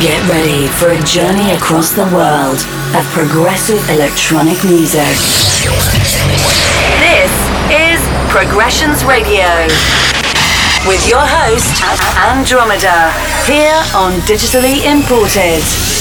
[0.00, 2.56] Get ready for a journey across the world
[2.96, 5.04] of progressive electronic music.
[7.04, 7.28] This
[7.68, 8.00] is
[8.32, 9.44] Progressions Radio
[10.88, 11.84] with your host,
[12.16, 13.12] Andromeda,
[13.44, 15.99] here on Digitally Imported.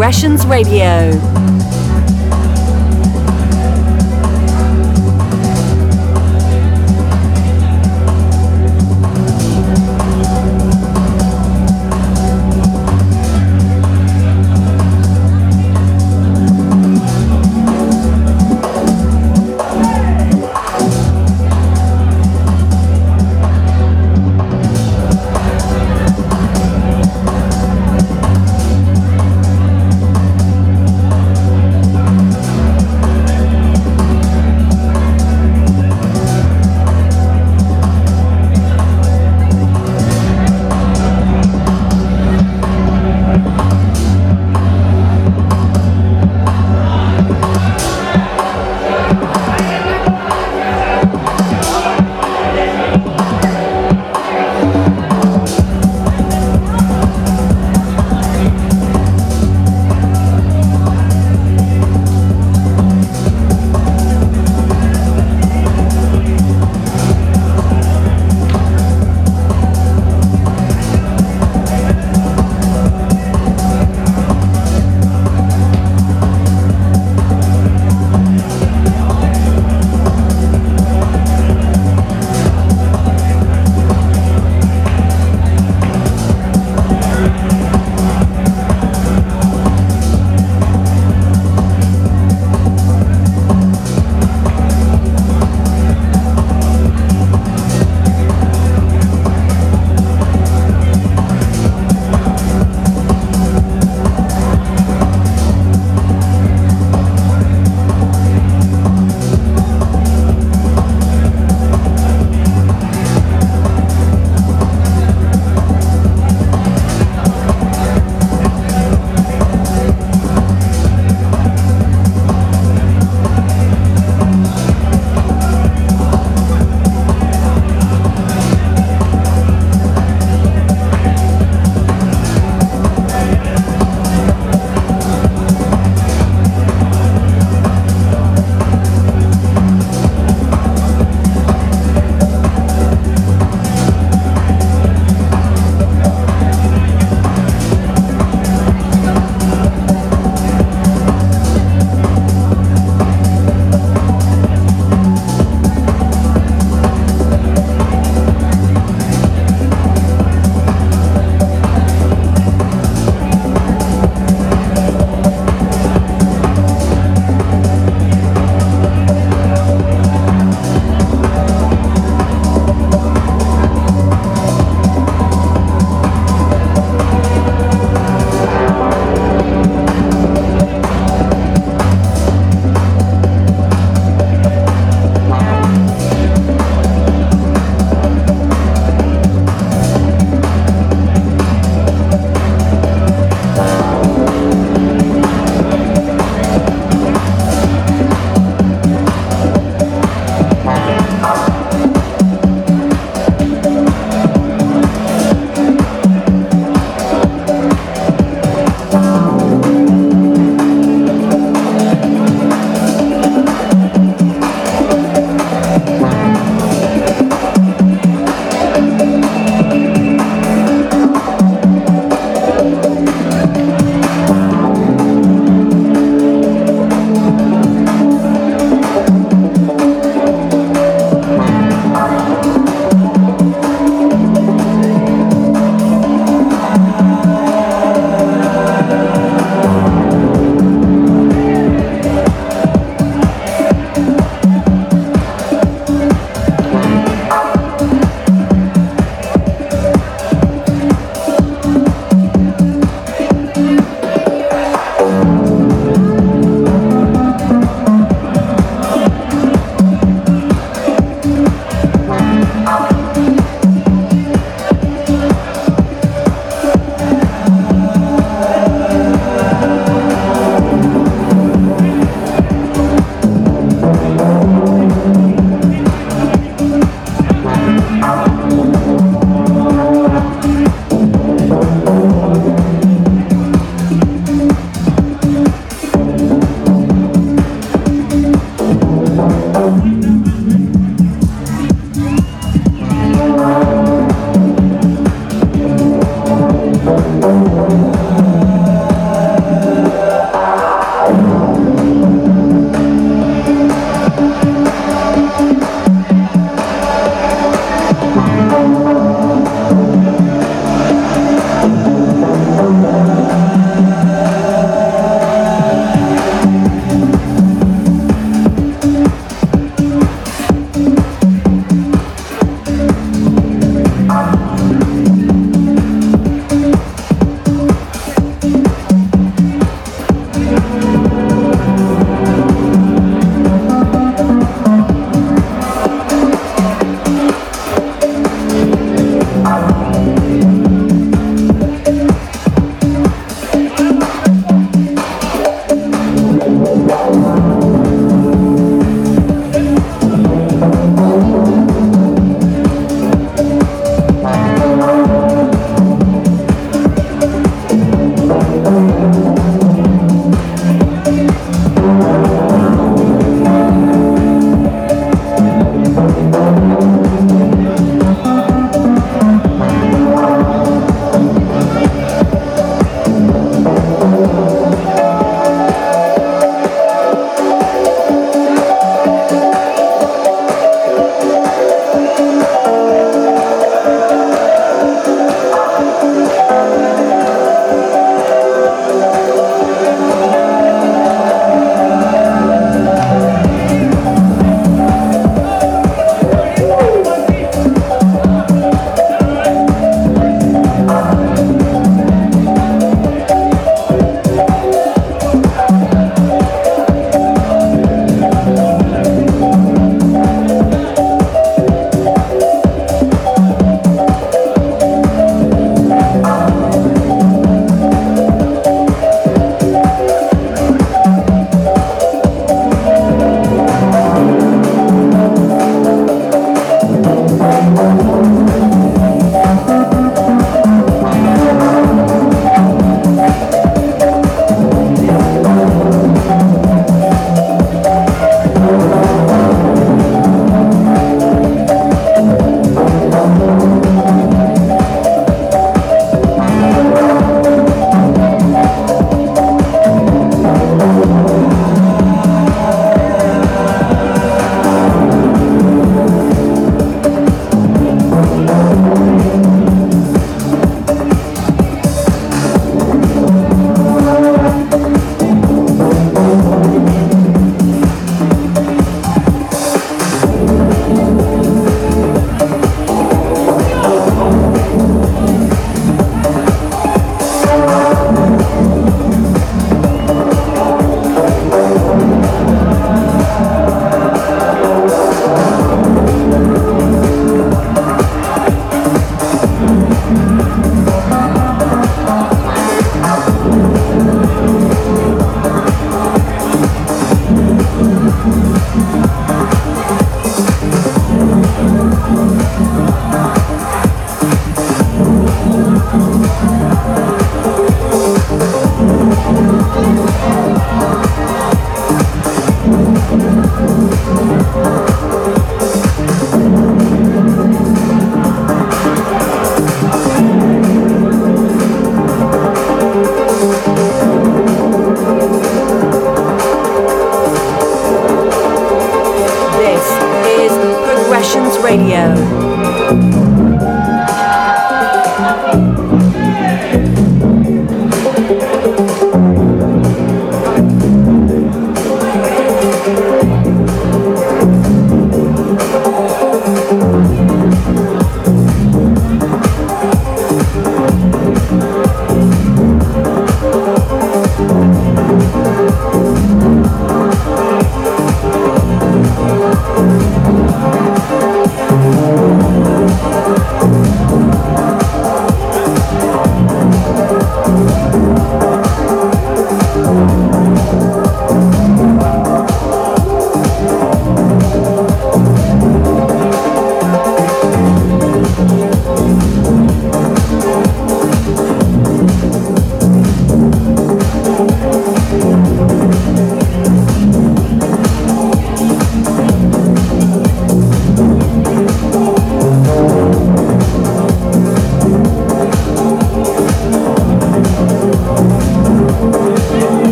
[0.00, 1.29] Progressions Radio.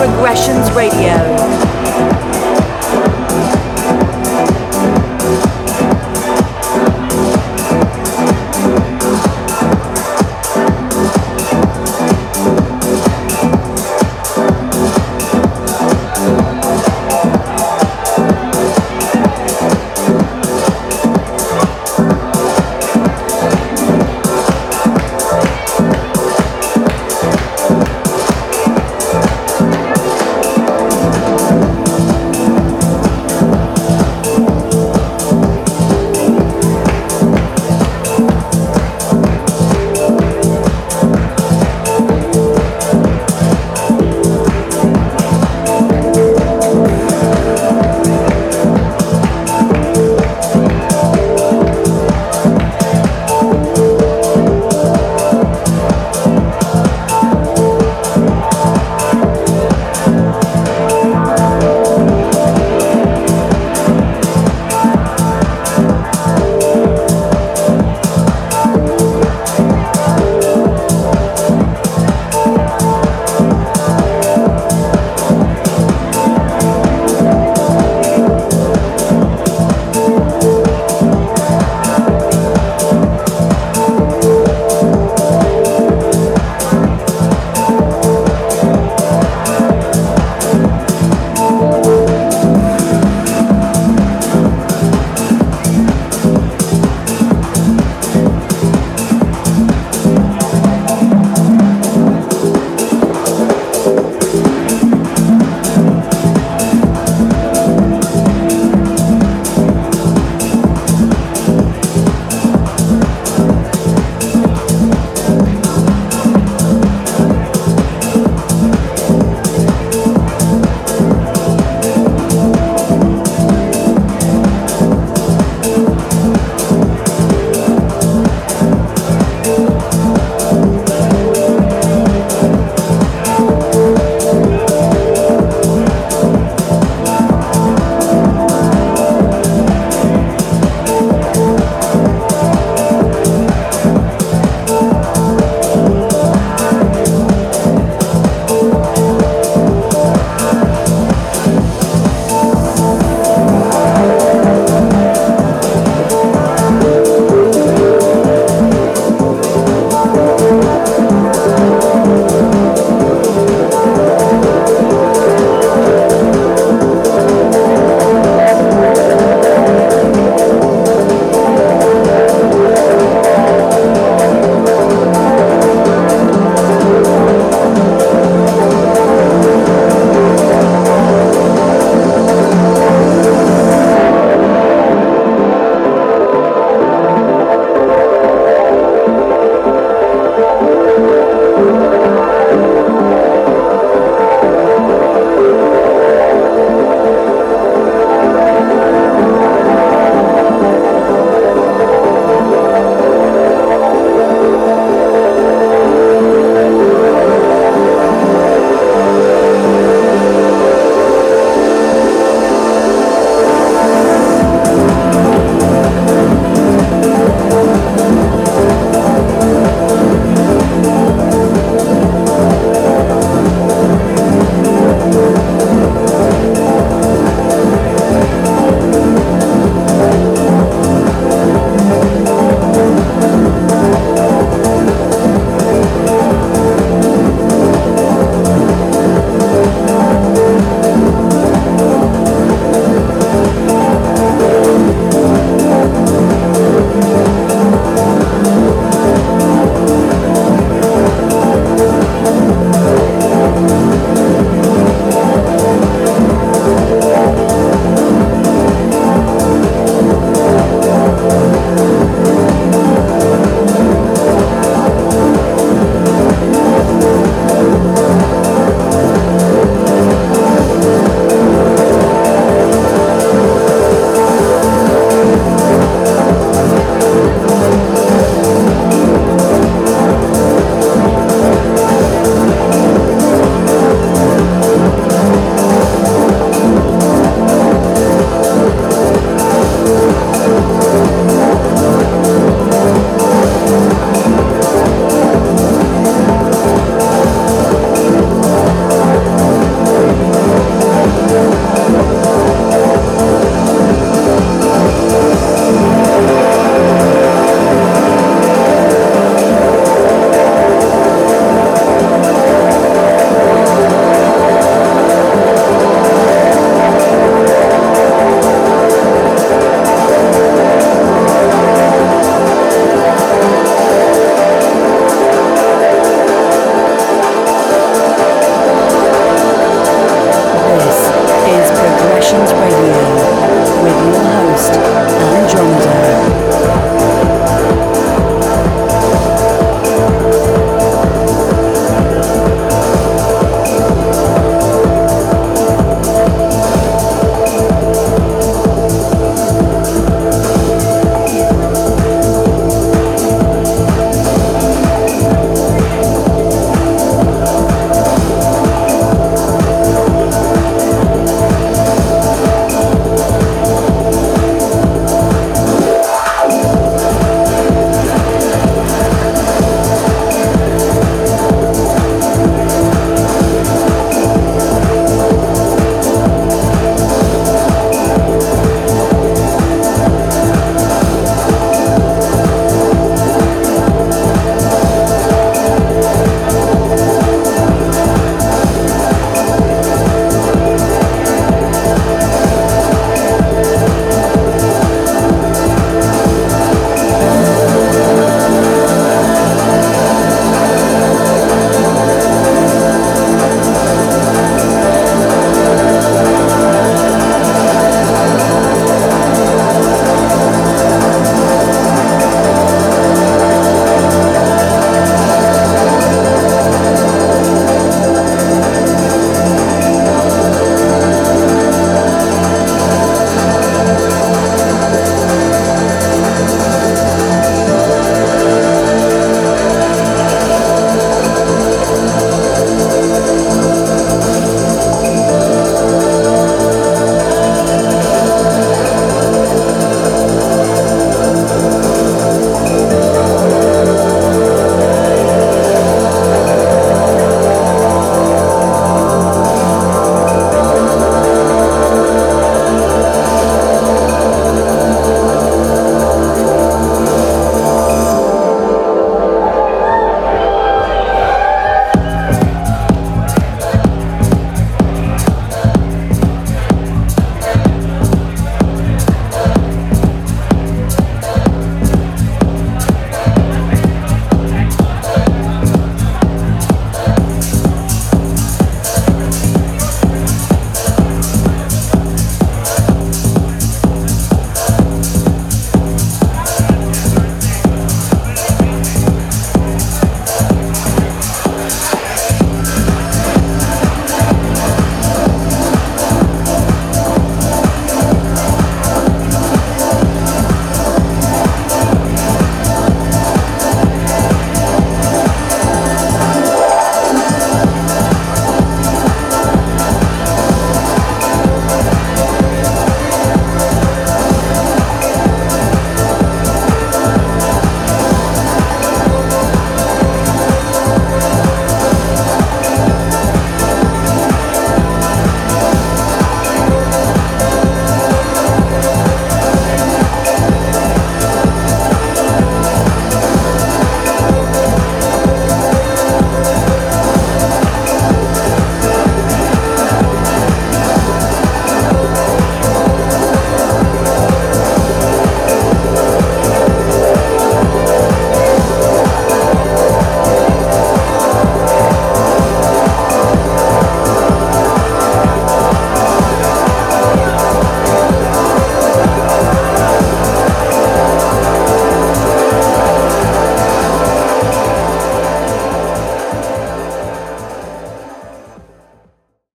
[0.00, 1.79] Progressions Radio.